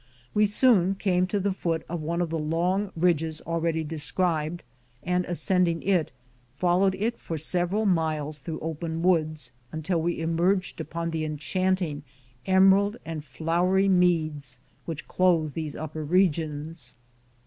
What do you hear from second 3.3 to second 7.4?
already described, and ascend ing it followed it for